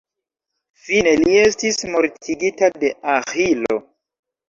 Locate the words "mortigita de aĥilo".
1.93-3.83